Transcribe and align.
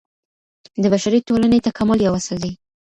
د 0.81 0.83
بشري 0.93 1.19
ټولني 1.27 1.59
تکامل 1.67 1.99
يو 2.05 2.13
اصل 2.19 2.37
دی. 2.43 2.51